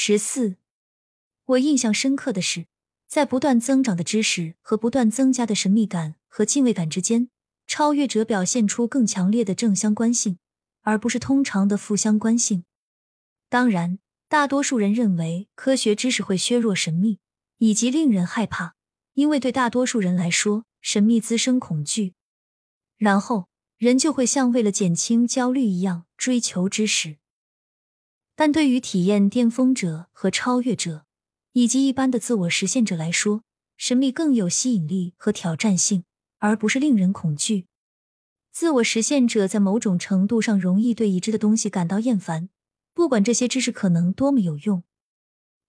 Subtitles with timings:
[0.00, 0.54] 十四，
[1.44, 2.66] 我印象深刻的是，
[3.08, 7.30] 在不断增长的知识和不断增加的神秘感和敬畏感之间，
[7.66, 10.38] 超越者表现出更强烈的正相关性，
[10.82, 12.62] 而不是通常的负相关性。
[13.48, 13.98] 当然，
[14.28, 17.18] 大多数人认为科学知识会削弱神秘，
[17.56, 18.76] 以及令人害怕，
[19.14, 22.14] 因为对大多数人来说，神秘滋生恐惧。
[22.96, 27.16] 然后，人就会像为了减轻焦虑一样追求知识。
[28.40, 31.04] 但对于体验巅峰者和超越者，
[31.54, 33.42] 以及一般的自我实现者来说，
[33.76, 36.04] 神秘更有吸引力和挑战性，
[36.38, 37.66] 而不是令人恐惧。
[38.52, 42.48] 自我实现者在某种程度上容易对已知的东西感到厌烦，
[42.94, 44.84] 不管这些知识可能多么有用。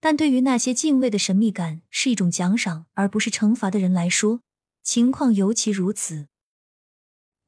[0.00, 4.40] 但对于那些敬畏的神秘感是一种奖赏而不是惩罚的人来说，
[4.82, 6.28] 情况尤其如此。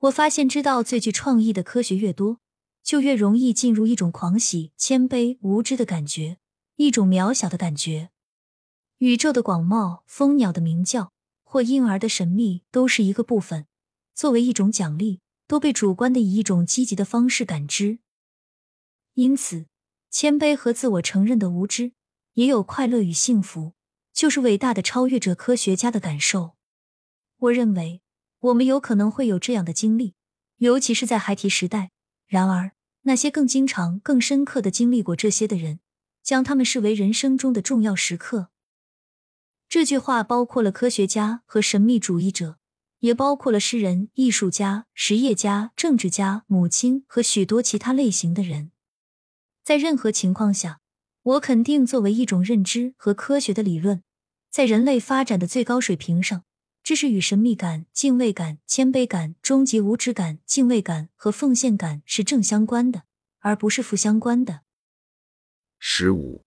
[0.00, 2.40] 我发现，知道最具创意的科学越多。
[2.86, 6.38] 就越容易进入一种狂喜、谦卑、无知的感觉，
[6.76, 8.10] 一种渺小的感觉。
[8.98, 11.12] 宇宙的广袤、蜂鸟的鸣叫
[11.42, 13.66] 或婴儿的神秘，都是一个部分。
[14.14, 17.98] 作为一种奖励，都被主观的以一种积极的方式感知。
[19.14, 19.66] 因此，
[20.08, 21.90] 谦卑和自我承认的无知，
[22.34, 23.72] 也有快乐与幸福，
[24.12, 26.54] 就是伟大的超越者科学家的感受。
[27.38, 28.00] 我认为，
[28.38, 30.14] 我们有可能会有这样的经历，
[30.58, 31.90] 尤其是在孩提时代。
[32.28, 32.75] 然而，
[33.06, 35.78] 那些更经常、更深刻的经历过这些的人，
[36.24, 38.48] 将他们视为人生中的重要时刻。
[39.68, 42.58] 这句话包括了科学家和神秘主义者，
[42.98, 48.72] 也包括了诗人、艺术家、实业家、政治家、母亲和许多其他类型的人。
[49.62, 50.80] 在任何情况下，
[51.22, 54.02] 我肯定，作为一种认知和科学的理论，
[54.50, 56.42] 在人类发展的最高水平上。
[56.86, 63.02] 知识与神秘感、敬畏感、谦卑感、终极无知感、敬畏感和奉献感是正相关的，
[63.40, 64.60] 而不是负相关的。
[65.80, 66.44] 十五，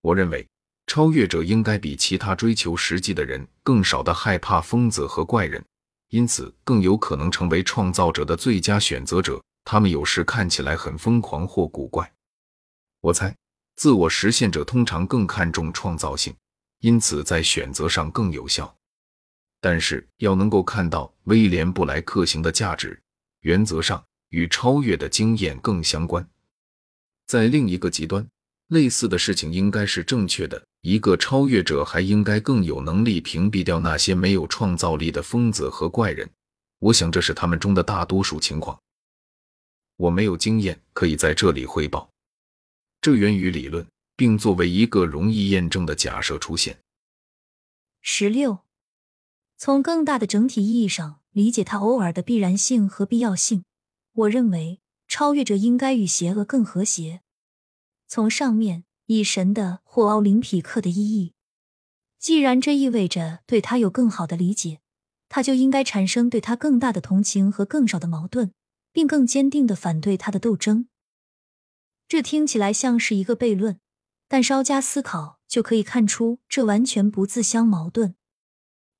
[0.00, 0.48] 我认为
[0.88, 5.64] 超越者应该比其他追求实际的人更少的害怕疯子和怪人，
[6.08, 9.40] 因此更有可能成为创造者的最佳选择者。
[9.64, 12.12] 他们有时看起来很疯狂或古怪。
[13.02, 13.32] 我猜，
[13.76, 16.34] 自我实现者通常更看重创造性，
[16.80, 18.76] 因此在选择上更有效。
[19.64, 23.00] 但是要能够看到威廉布莱克型的价值，
[23.40, 26.28] 原则上与超越的经验更相关。
[27.26, 28.28] 在另一个极端，
[28.66, 30.62] 类似的事情应该是正确的。
[30.82, 36.28] 一个超越者还应该更有能力屏蔽掉那些没有创造力的疯子和怪人。
[36.78, 38.78] 我想这是他们中的大多数情况。
[39.96, 42.10] 我没有经验可以在这里汇报，
[43.00, 46.78] 这源于理论，并作为一个容易验证的假设出现。
[48.02, 48.63] 十六。
[49.56, 53.64] 从更大的整体意义上理解它偶尔的必然性和必要性，
[54.12, 57.22] 我认为超越者应该与邪恶更和谐。
[58.06, 61.32] 从上面以神的或奥林匹克的意义，
[62.18, 64.80] 既然这意味着对他有更好的理解，
[65.28, 68.52] 他就应该产生对他更大的同情和更少的矛盾，
[68.92, 70.88] 并更坚定的反对他的斗争。
[72.06, 73.80] 这听起来像是一个悖论，
[74.28, 78.14] 但稍加思考就可以看出这完全不自相矛盾。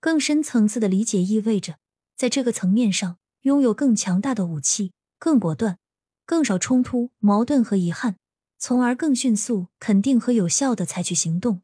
[0.00, 1.78] 更深层次的理解意味着，
[2.16, 5.78] 在这个层面上拥有更强大的武器、更果断、
[6.24, 8.16] 更少冲突、矛盾和遗憾，
[8.58, 11.62] 从而更迅速、肯定和有效的采取行动。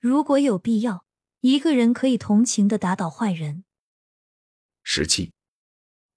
[0.00, 1.04] 如果有必要，
[1.40, 3.64] 一个人可以同情的打倒坏人。
[4.82, 5.32] 十七，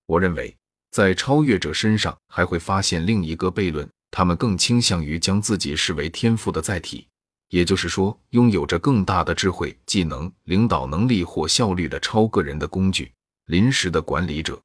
[0.08, 0.58] 我认为
[0.90, 7.09] 在超越者身上还会发现另一个悖论：他们更倾向于将自己视为天赋的载体。
[7.50, 13.12] 也就是说，拥有着更大的智慧、技能、领导能力或效率的超个人的工具，
[13.46, 14.60] 临时的管理者。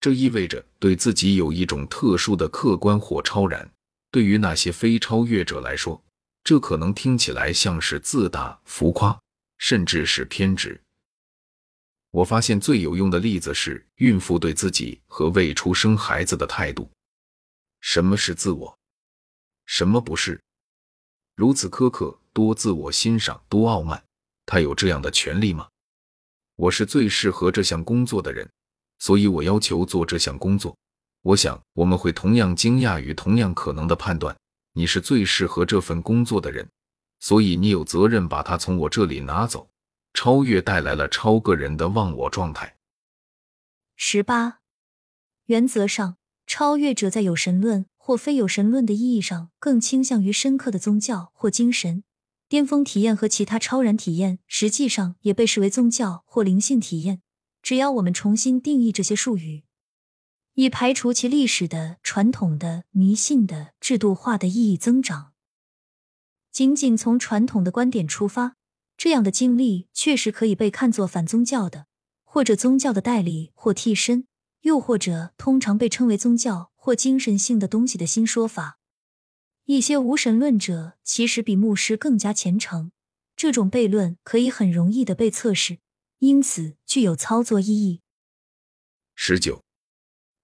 [0.00, 3.68] 这意味着对自己有一种特殊的客观或超然。
[4.10, 6.02] 对于那些非超越者来说，
[6.44, 9.18] 这可能听起来像是自大、浮夸，
[9.58, 10.80] 甚至是偏执。
[12.10, 16.90] 我发现最有用的例子是孕妇对自己和未出生孩子的态度。
[17.80, 18.78] 什么是自我？
[19.66, 20.40] 什么不是？
[21.38, 24.02] 如此苛刻，多自我欣赏，多傲慢，
[24.44, 25.68] 他有这样的权利吗？
[26.56, 28.50] 我是最适合这项工作的人，
[28.98, 30.76] 所以我要求做这项工作。
[31.22, 34.36] 我想我们会同样惊讶于同样可能的判断：
[34.72, 36.68] 你是最适合这份工作的人，
[37.20, 39.70] 所以你有责任把它从我这里拿走。
[40.14, 42.76] 超越带来了超个人的忘我状态。
[43.94, 44.58] 十八，
[45.46, 46.16] 原则上，
[46.48, 47.86] 超越者在有神论。
[48.08, 52.04] 或非有神论的意义上，更倾向于深刻的宗教或精神
[52.48, 57.20] 巅峰体验和其他超然体验，实际上也被视为宗教或灵性体验。
[57.60, 59.64] 只要我们重新定义这些术语，
[60.54, 65.32] 以排除其历史的、传统的、迷信的、制度化的意义增长。
[66.50, 68.56] 仅仅从传统的观点出发，
[68.96, 71.84] 这样的经历确实可以被看作反宗教的，
[72.24, 74.26] 或者宗教的代理或替身，
[74.62, 78.78] 又或者通常被称为宗教或精神性的东西的新说法。
[79.66, 82.92] 一些无神论者其实比牧师更加虔诚，
[83.36, 85.80] 这种悖论可以很容易的被测试，
[86.20, 88.00] 因此具有操作意义。
[89.14, 89.62] 十九，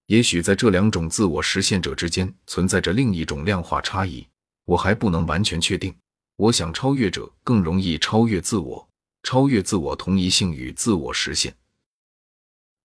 [0.05, 4.29] 也许在这两种自我实现者之间存在着另一种量化差异，
[4.67, 5.97] 我还不能完全确定。
[6.37, 8.87] 我想，超越者更容易超越自我，
[9.23, 11.57] 超越自我同一性与自我实现。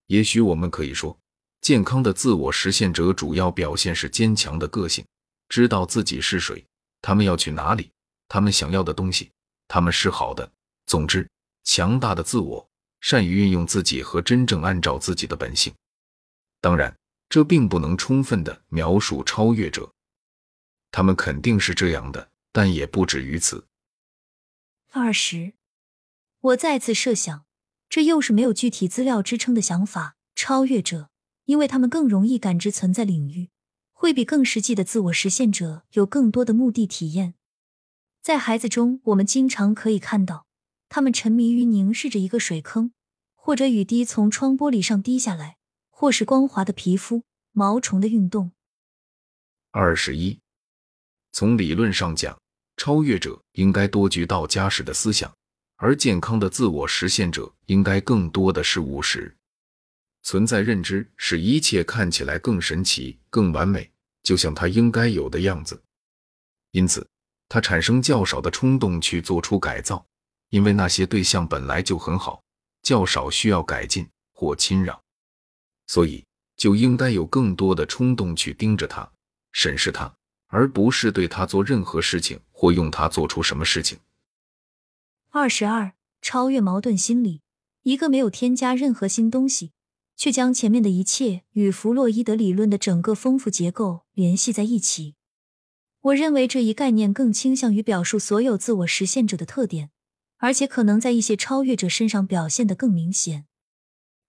[0.08, 1.20] 也许我们可以说，
[1.62, 5.06] 健康的自我实现者主要表现是坚强的个性。
[5.50, 6.66] 知道自己是谁，
[7.02, 7.92] 他们要去哪里，
[8.28, 9.32] 他们想要的东西，
[9.68, 10.52] 他们是好的。
[10.86, 11.28] 总之，
[11.64, 12.70] 强大的自我，
[13.02, 15.74] 善于运用自己和真正按照自己的本性。
[16.62, 16.96] 当然，
[17.30, 19.92] 这并不能充分的描述超越者，
[20.92, 23.66] 他们肯定是这样的，但也不止于此。
[24.92, 25.54] 二十，
[26.42, 27.46] 我再次设想，
[27.90, 30.16] 这又是没有具体资料支撑的想法。
[30.36, 31.10] 超越者，
[31.50, 33.50] 因为他们更容易感知存在领域。
[33.92, 37.34] 会比更实际的自我实现者有更多的目的体验。
[38.22, 40.46] 在孩子中，我们经常可以看到
[40.90, 42.92] 他们沉迷于凝视着一个水坑，
[43.34, 45.58] 或者雨滴从窗玻璃上滴下来，
[45.90, 48.52] 或是光滑的皮肤、毛虫的运动。
[49.72, 50.40] 二十一，
[51.32, 52.40] 从理论上讲，
[52.78, 55.34] 超越者应该多具道家式的思想，
[55.78, 59.36] 而健康的自我实现者应该更多的是务实。
[60.22, 65.82] 存在认知使一切看起来更神奇、更完美，就像它应该有的样子。
[66.72, 67.08] 因此，
[67.48, 70.06] 他产生较少的冲动去做出改造，
[70.50, 72.44] 因为那些对象本来就很好，
[72.84, 75.02] 较少需要改进或侵扰，
[75.88, 76.24] 所以
[76.56, 79.12] 就应该有更多的冲动去盯着它、
[79.52, 80.14] 审视它，
[80.48, 83.98] 而不是对它做任何事情或用它做出什么事情。
[85.32, 87.42] 二十二，超越矛盾心理，
[87.84, 89.72] 一个没有添加任何新东西。
[90.20, 95.16] 却将前面的一切与弗洛伊德理论的整个丰富结构联系在一起。
[96.02, 99.92] 我认为这一概念更倾向于表述所有自我实现者的特点，
[100.40, 103.46] 而且可能在一些超越者身上表现得更明显。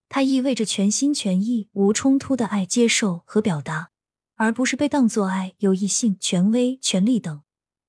[0.07, 3.91] 它意味着全心全意、无冲突的爱、接受和表达，
[4.35, 7.41] 而不是被当作爱、有异性、权威、权力等。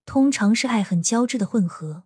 [0.05, 2.03] 通常是爱很交织的混合。